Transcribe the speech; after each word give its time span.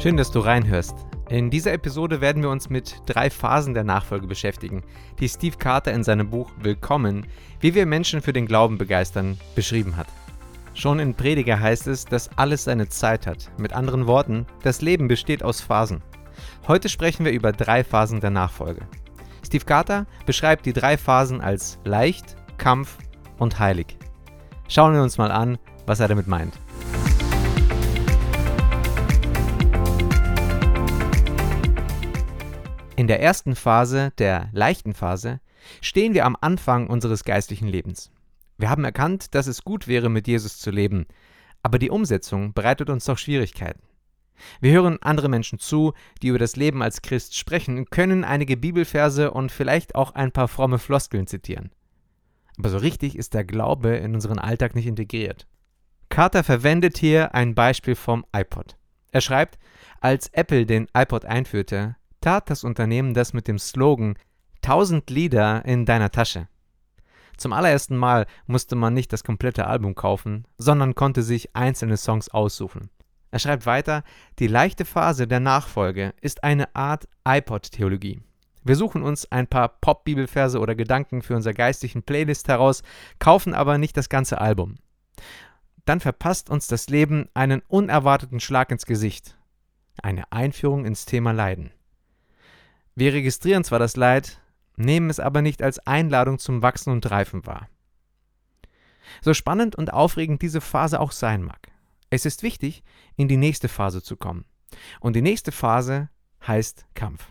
Schön, 0.00 0.16
dass 0.16 0.30
du 0.30 0.38
reinhörst. 0.38 0.94
In 1.28 1.50
dieser 1.50 1.72
Episode 1.72 2.20
werden 2.20 2.40
wir 2.40 2.50
uns 2.50 2.70
mit 2.70 3.02
drei 3.06 3.30
Phasen 3.30 3.74
der 3.74 3.82
Nachfolge 3.82 4.28
beschäftigen, 4.28 4.84
die 5.18 5.28
Steve 5.28 5.56
Carter 5.56 5.92
in 5.92 6.04
seinem 6.04 6.30
Buch 6.30 6.52
Willkommen, 6.62 7.26
wie 7.58 7.74
wir 7.74 7.84
Menschen 7.84 8.22
für 8.22 8.32
den 8.32 8.46
Glauben 8.46 8.78
begeistern, 8.78 9.36
beschrieben 9.56 9.96
hat. 9.96 10.06
Schon 10.72 11.00
in 11.00 11.14
Prediger 11.14 11.58
heißt 11.58 11.88
es, 11.88 12.04
dass 12.04 12.30
alles 12.38 12.62
seine 12.62 12.88
Zeit 12.88 13.26
hat. 13.26 13.50
Mit 13.58 13.72
anderen 13.72 14.06
Worten, 14.06 14.46
das 14.62 14.82
Leben 14.82 15.08
besteht 15.08 15.42
aus 15.42 15.60
Phasen. 15.60 16.00
Heute 16.68 16.88
sprechen 16.88 17.24
wir 17.24 17.32
über 17.32 17.50
drei 17.50 17.82
Phasen 17.82 18.20
der 18.20 18.30
Nachfolge. 18.30 18.82
Steve 19.44 19.64
Carter 19.64 20.06
beschreibt 20.26 20.64
die 20.64 20.72
drei 20.72 20.96
Phasen 20.96 21.40
als 21.40 21.80
leicht, 21.82 22.36
Kampf 22.56 22.98
und 23.38 23.58
heilig. 23.58 23.98
Schauen 24.68 24.94
wir 24.94 25.02
uns 25.02 25.18
mal 25.18 25.32
an, 25.32 25.58
was 25.86 25.98
er 25.98 26.06
damit 26.06 26.28
meint. 26.28 26.54
In 32.98 33.06
der 33.06 33.22
ersten 33.22 33.54
Phase, 33.54 34.10
der 34.18 34.48
leichten 34.50 34.92
Phase, 34.92 35.38
stehen 35.80 36.14
wir 36.14 36.26
am 36.26 36.36
Anfang 36.40 36.88
unseres 36.88 37.22
geistlichen 37.22 37.68
Lebens. 37.68 38.10
Wir 38.56 38.70
haben 38.70 38.82
erkannt, 38.82 39.36
dass 39.36 39.46
es 39.46 39.62
gut 39.62 39.86
wäre, 39.86 40.08
mit 40.08 40.26
Jesus 40.26 40.58
zu 40.58 40.72
leben, 40.72 41.06
aber 41.62 41.78
die 41.78 41.90
Umsetzung 41.90 42.54
bereitet 42.54 42.90
uns 42.90 43.04
doch 43.04 43.16
Schwierigkeiten. 43.16 43.82
Wir 44.60 44.72
hören 44.72 44.98
andere 45.00 45.28
Menschen 45.28 45.60
zu, 45.60 45.92
die 46.22 46.26
über 46.26 46.40
das 46.40 46.56
Leben 46.56 46.82
als 46.82 47.00
Christ 47.00 47.36
sprechen, 47.36 47.84
können 47.84 48.24
einige 48.24 48.56
Bibelverse 48.56 49.30
und 49.30 49.52
vielleicht 49.52 49.94
auch 49.94 50.16
ein 50.16 50.32
paar 50.32 50.48
fromme 50.48 50.80
Floskeln 50.80 51.28
zitieren. 51.28 51.70
Aber 52.58 52.68
so 52.68 52.78
richtig 52.78 53.16
ist 53.16 53.32
der 53.32 53.44
Glaube 53.44 53.90
in 53.90 54.12
unseren 54.12 54.40
Alltag 54.40 54.74
nicht 54.74 54.88
integriert. 54.88 55.46
Carter 56.08 56.42
verwendet 56.42 56.98
hier 56.98 57.32
ein 57.32 57.54
Beispiel 57.54 57.94
vom 57.94 58.26
iPod. 58.34 58.76
Er 59.12 59.20
schreibt, 59.20 59.56
als 60.00 60.26
Apple 60.30 60.66
den 60.66 60.88
iPod 60.94 61.26
einführte, 61.26 61.94
tat 62.20 62.50
das 62.50 62.64
Unternehmen 62.64 63.14
das 63.14 63.32
mit 63.32 63.48
dem 63.48 63.58
Slogan 63.58 64.16
1000 64.62 65.08
Lieder 65.10 65.64
in 65.64 65.86
deiner 65.86 66.10
Tasche. 66.10 66.48
Zum 67.36 67.52
allerersten 67.52 67.96
Mal 67.96 68.26
musste 68.46 68.74
man 68.74 68.94
nicht 68.94 69.12
das 69.12 69.22
komplette 69.22 69.66
Album 69.66 69.94
kaufen, 69.94 70.44
sondern 70.56 70.96
konnte 70.96 71.22
sich 71.22 71.54
einzelne 71.54 71.96
Songs 71.96 72.28
aussuchen. 72.28 72.90
Er 73.30 73.38
schreibt 73.38 73.66
weiter, 73.66 74.02
die 74.38 74.48
leichte 74.48 74.84
Phase 74.84 75.28
der 75.28 75.40
Nachfolge 75.40 76.14
ist 76.20 76.42
eine 76.42 76.74
Art 76.74 77.08
iPod-Theologie. 77.24 78.20
Wir 78.64 78.74
suchen 78.74 79.02
uns 79.02 79.30
ein 79.30 79.46
paar 79.46 79.68
Pop-Bibelverse 79.68 80.58
oder 80.58 80.74
Gedanken 80.74 81.22
für 81.22 81.36
unser 81.36 81.54
geistlichen 81.54 82.02
Playlist 82.02 82.48
heraus, 82.48 82.82
kaufen 83.18 83.54
aber 83.54 83.78
nicht 83.78 83.96
das 83.96 84.08
ganze 84.08 84.40
Album. 84.40 84.76
Dann 85.84 86.00
verpasst 86.00 86.50
uns 86.50 86.66
das 86.66 86.88
Leben 86.88 87.28
einen 87.34 87.62
unerwarteten 87.68 88.40
Schlag 88.40 88.70
ins 88.70 88.84
Gesicht. 88.84 89.38
Eine 90.02 90.30
Einführung 90.32 90.84
ins 90.84 91.06
Thema 91.06 91.32
Leiden. 91.32 91.70
Wir 92.98 93.12
registrieren 93.12 93.62
zwar 93.62 93.78
das 93.78 93.94
Leid, 93.94 94.40
nehmen 94.74 95.08
es 95.08 95.20
aber 95.20 95.40
nicht 95.40 95.62
als 95.62 95.78
Einladung 95.86 96.40
zum 96.40 96.62
Wachsen 96.62 96.92
und 96.92 97.08
Reifen 97.08 97.46
wahr. 97.46 97.68
So 99.20 99.34
spannend 99.34 99.76
und 99.76 99.92
aufregend 99.92 100.42
diese 100.42 100.60
Phase 100.60 100.98
auch 100.98 101.12
sein 101.12 101.44
mag. 101.44 101.68
Es 102.10 102.26
ist 102.26 102.42
wichtig, 102.42 102.82
in 103.14 103.28
die 103.28 103.36
nächste 103.36 103.68
Phase 103.68 104.02
zu 104.02 104.16
kommen. 104.16 104.46
Und 104.98 105.14
die 105.14 105.22
nächste 105.22 105.52
Phase 105.52 106.08
heißt 106.44 106.86
Kampf. 106.94 107.30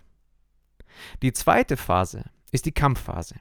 Die 1.21 1.33
zweite 1.33 1.75
Phase 1.75 2.23
ist 2.53 2.65
die 2.65 2.71
Kampfphase. 2.71 3.35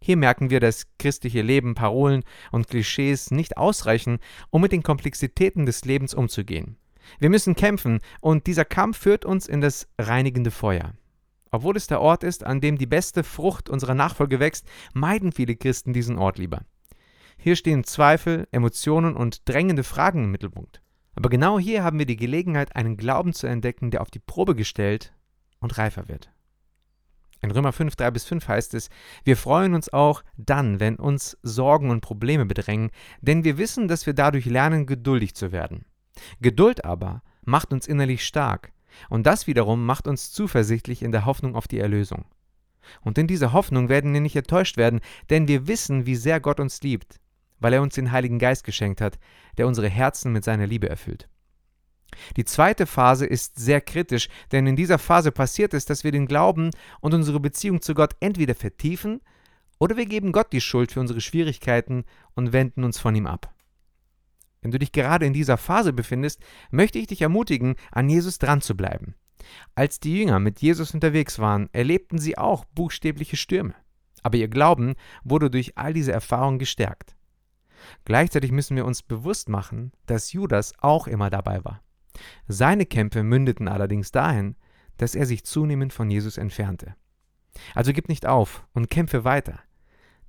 Hier 0.00 0.16
merken 0.16 0.50
wir, 0.50 0.60
dass 0.60 0.86
christliche 1.00 1.42
Leben, 1.42 1.74
Parolen 1.74 2.22
und 2.52 2.68
Klischees 2.68 3.32
nicht 3.32 3.56
ausreichen, 3.56 4.20
um 4.50 4.62
mit 4.62 4.70
den 4.70 4.84
Komplexitäten 4.84 5.66
des 5.66 5.84
Lebens 5.84 6.14
umzugehen. 6.14 6.76
Wir 7.18 7.30
müssen 7.30 7.56
kämpfen 7.56 7.98
und 8.20 8.46
dieser 8.46 8.64
Kampf 8.64 8.98
führt 8.98 9.24
uns 9.24 9.48
in 9.48 9.60
das 9.60 9.88
reinigende 9.98 10.52
Feuer. 10.52 10.94
Obwohl 11.54 11.76
es 11.76 11.86
der 11.86 12.00
Ort 12.00 12.24
ist, 12.24 12.42
an 12.42 12.60
dem 12.60 12.78
die 12.78 12.86
beste 12.86 13.22
Frucht 13.22 13.70
unserer 13.70 13.94
Nachfolge 13.94 14.40
wächst, 14.40 14.66
meiden 14.92 15.30
viele 15.30 15.54
Christen 15.54 15.92
diesen 15.92 16.18
Ort 16.18 16.36
lieber. 16.36 16.62
Hier 17.38 17.54
stehen 17.54 17.84
Zweifel, 17.84 18.48
Emotionen 18.50 19.14
und 19.14 19.48
drängende 19.48 19.84
Fragen 19.84 20.24
im 20.24 20.32
Mittelpunkt. 20.32 20.82
Aber 21.14 21.28
genau 21.28 21.60
hier 21.60 21.84
haben 21.84 22.00
wir 22.00 22.06
die 22.06 22.16
Gelegenheit, 22.16 22.74
einen 22.74 22.96
Glauben 22.96 23.32
zu 23.34 23.46
entdecken, 23.46 23.92
der 23.92 24.00
auf 24.00 24.10
die 24.10 24.18
Probe 24.18 24.56
gestellt 24.56 25.14
und 25.60 25.78
reifer 25.78 26.08
wird. 26.08 26.32
In 27.40 27.52
Römer 27.52 27.72
5, 27.72 27.94
3 27.94 28.10
bis 28.10 28.24
5 28.24 28.48
heißt 28.48 28.74
es, 28.74 28.90
wir 29.22 29.36
freuen 29.36 29.74
uns 29.74 29.92
auch 29.92 30.24
dann, 30.36 30.80
wenn 30.80 30.96
uns 30.96 31.38
Sorgen 31.44 31.90
und 31.90 32.00
Probleme 32.00 32.46
bedrängen, 32.46 32.90
denn 33.20 33.44
wir 33.44 33.58
wissen, 33.58 33.86
dass 33.86 34.06
wir 34.06 34.14
dadurch 34.14 34.46
lernen, 34.46 34.86
geduldig 34.86 35.36
zu 35.36 35.52
werden. 35.52 35.84
Geduld 36.40 36.84
aber 36.84 37.22
macht 37.44 37.72
uns 37.72 37.86
innerlich 37.86 38.24
stark, 38.26 38.73
und 39.08 39.26
das 39.26 39.46
wiederum 39.46 39.84
macht 39.84 40.06
uns 40.06 40.32
zuversichtlich 40.32 41.02
in 41.02 41.12
der 41.12 41.24
Hoffnung 41.24 41.54
auf 41.54 41.68
die 41.68 41.78
Erlösung. 41.78 42.24
Und 43.00 43.18
in 43.18 43.26
dieser 43.26 43.52
Hoffnung 43.52 43.88
werden 43.88 44.12
wir 44.12 44.20
nicht 44.20 44.36
enttäuscht 44.36 44.76
werden, 44.76 45.00
denn 45.30 45.48
wir 45.48 45.66
wissen, 45.66 46.06
wie 46.06 46.16
sehr 46.16 46.40
Gott 46.40 46.60
uns 46.60 46.82
liebt, 46.82 47.20
weil 47.58 47.72
er 47.72 47.82
uns 47.82 47.94
den 47.94 48.12
Heiligen 48.12 48.38
Geist 48.38 48.64
geschenkt 48.64 49.00
hat, 49.00 49.18
der 49.56 49.66
unsere 49.66 49.88
Herzen 49.88 50.32
mit 50.32 50.44
seiner 50.44 50.66
Liebe 50.66 50.88
erfüllt. 50.88 51.28
Die 52.36 52.44
zweite 52.44 52.86
Phase 52.86 53.26
ist 53.26 53.58
sehr 53.58 53.80
kritisch, 53.80 54.28
denn 54.52 54.66
in 54.66 54.76
dieser 54.76 54.98
Phase 54.98 55.32
passiert 55.32 55.74
es, 55.74 55.84
dass 55.84 56.04
wir 56.04 56.12
den 56.12 56.26
Glauben 56.26 56.70
und 57.00 57.14
unsere 57.14 57.40
Beziehung 57.40 57.80
zu 57.80 57.94
Gott 57.94 58.14
entweder 58.20 58.54
vertiefen 58.54 59.20
oder 59.78 59.96
wir 59.96 60.06
geben 60.06 60.32
Gott 60.32 60.52
die 60.52 60.60
Schuld 60.60 60.92
für 60.92 61.00
unsere 61.00 61.20
Schwierigkeiten 61.20 62.04
und 62.34 62.52
wenden 62.52 62.84
uns 62.84 62.98
von 62.98 63.14
ihm 63.14 63.26
ab. 63.26 63.53
Wenn 64.64 64.70
du 64.70 64.78
dich 64.78 64.92
gerade 64.92 65.26
in 65.26 65.34
dieser 65.34 65.58
Phase 65.58 65.92
befindest, 65.92 66.40
möchte 66.70 66.98
ich 66.98 67.06
dich 67.06 67.20
ermutigen, 67.20 67.74
an 67.92 68.08
Jesus 68.08 68.38
dran 68.38 68.62
zu 68.62 68.74
bleiben. 68.74 69.14
Als 69.74 70.00
die 70.00 70.20
Jünger 70.20 70.38
mit 70.38 70.62
Jesus 70.62 70.94
unterwegs 70.94 71.38
waren, 71.38 71.68
erlebten 71.74 72.16
sie 72.16 72.38
auch 72.38 72.64
buchstäbliche 72.64 73.36
Stürme. 73.36 73.74
Aber 74.22 74.38
ihr 74.38 74.48
Glauben 74.48 74.94
wurde 75.22 75.50
durch 75.50 75.76
all 75.76 75.92
diese 75.92 76.12
Erfahrungen 76.12 76.58
gestärkt. 76.58 77.14
Gleichzeitig 78.06 78.52
müssen 78.52 78.74
wir 78.74 78.86
uns 78.86 79.02
bewusst 79.02 79.50
machen, 79.50 79.92
dass 80.06 80.32
Judas 80.32 80.72
auch 80.78 81.08
immer 81.08 81.28
dabei 81.28 81.62
war. 81.62 81.82
Seine 82.48 82.86
Kämpfe 82.86 83.22
mündeten 83.22 83.68
allerdings 83.68 84.12
dahin, 84.12 84.56
dass 84.96 85.14
er 85.14 85.26
sich 85.26 85.44
zunehmend 85.44 85.92
von 85.92 86.10
Jesus 86.10 86.38
entfernte. 86.38 86.94
Also 87.74 87.92
gib 87.92 88.08
nicht 88.08 88.24
auf 88.24 88.66
und 88.72 88.88
kämpfe 88.88 89.24
weiter. 89.24 89.60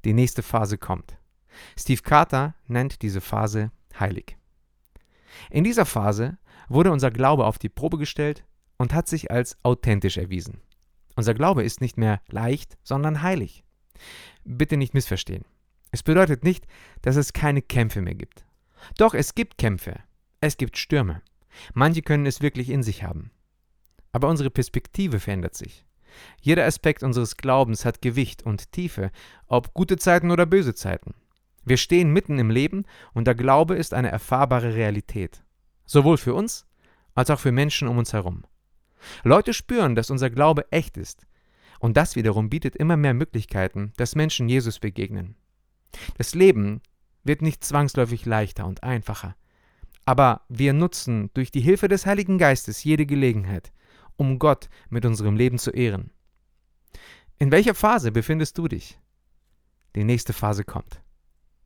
Die 0.03 0.12
nächste 0.13 0.44
Phase 0.44 0.78
kommt. 0.78 1.17
Steve 1.79 2.02
Carter 2.02 2.53
nennt 2.67 3.02
diese 3.02 3.22
Phase 3.22 3.72
heilig. 4.00 4.38
In 5.50 5.63
dieser 5.63 5.85
Phase 5.85 6.38
wurde 6.69 6.91
unser 6.91 7.11
Glaube 7.11 7.45
auf 7.45 7.57
die 7.57 7.69
Probe 7.69 7.97
gestellt 7.97 8.45
und 8.78 8.94
hat 8.94 9.07
sich 9.07 9.31
als 9.31 9.57
authentisch 9.63 10.17
erwiesen. 10.17 10.61
Unser 11.16 11.33
Glaube 11.33 11.63
ist 11.63 11.81
nicht 11.81 11.97
mehr 11.97 12.22
leicht, 12.28 12.78
sondern 12.84 13.22
heilig. 13.22 13.63
Bitte 14.44 14.78
nicht 14.78 14.94
missverstehen. 14.94 15.45
Es 15.91 16.03
bedeutet 16.03 16.44
nicht, 16.44 16.67
dass 17.01 17.16
es 17.16 17.34
keine 17.34 17.61
Kämpfe 17.61 18.01
mehr 18.01 18.16
gibt. 18.16 18.45
Doch 18.97 19.13
es 19.13 19.34
gibt 19.34 19.57
Kämpfe, 19.57 20.00
es 20.41 20.57
gibt 20.57 20.78
Stürme. 20.78 21.22
Manche 21.73 22.01
können 22.01 22.25
es 22.25 22.41
wirklich 22.41 22.69
in 22.69 22.84
sich 22.84 23.03
haben. 23.03 23.31
Aber 24.11 24.28
unsere 24.28 24.50
Perspektive 24.50 25.19
verändert 25.19 25.55
sich. 25.55 25.85
Jeder 26.41 26.66
Aspekt 26.66 27.03
unseres 27.03 27.38
Glaubens 27.38 27.85
hat 27.85 28.01
Gewicht 28.01 28.44
und 28.44 28.72
Tiefe, 28.72 29.11
ob 29.47 29.73
gute 29.73 29.97
Zeiten 29.97 30.31
oder 30.31 30.45
böse 30.45 30.75
Zeiten. 30.75 31.13
Wir 31.66 31.78
stehen 31.78 32.14
mitten 32.14 32.40
im 32.40 32.52
Leben 32.52 32.86
und 33.14 33.26
der 33.26 33.36
Glaube 33.36 33.76
ist 33.76 33.94
eine 33.94 34.12
erfahrbare 34.12 34.76
Realität. 34.76 35.44
Sowohl 35.86 36.18
für 36.18 36.34
uns 36.34 36.66
als 37.16 37.30
auch 37.30 37.40
für 37.40 37.52
Menschen 37.52 37.88
um 37.88 37.98
uns 37.98 38.14
herum. 38.14 38.46
Leute 39.24 39.53
spüren, 39.53 39.96
dass 39.96 40.09
unser 40.09 40.30
Glaube 40.30 40.72
echt 40.72 40.98
ist. 40.98 41.26
Und 41.80 41.98
das 41.98 42.16
wiederum 42.16 42.50
bietet 42.50 42.76
immer 42.76 42.98
mehr 42.98 43.14
Möglichkeiten, 43.14 43.94
dass 43.98 44.16
Menschen 44.16 44.48
Jesus 44.48 44.80
begegnen. 44.80 45.36
Das 46.18 46.34
Leben 46.35 46.82
wird 47.23 47.41
nicht 47.41 47.64
zwangsläufig 47.64 48.26
leichter 48.26 48.66
und 48.66 48.84
einfacher. 48.84 49.35
Aber 50.06 50.41
wir 50.50 50.73
nutzen 50.73 51.32
durch 51.34 51.52
die 51.52 51.61
Hilfe 51.61 51.88
des 51.88 52.06
Heiligen 52.06 52.38
Geistes 52.38 52.84
jede 52.84 53.06
Gelegenheit, 53.06 53.73
um 54.18 54.40
Gott 54.40 54.70
mit 54.90 55.06
unserem 55.06 55.35
Leben 55.35 55.58
zu 55.58 55.72
ehren. 55.72 56.11
In 57.40 57.52
welcher 57.52 57.73
Phase 57.73 58.11
befindest 58.11 58.58
du 58.58 58.68
dich? 58.68 59.00
Die 59.96 60.03
nächste 60.03 60.34
Phase 60.34 60.64
kommt. 60.64 61.02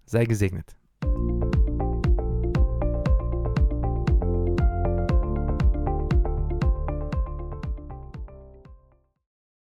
Sei 0.10 0.26
gesegnet. 0.26 0.76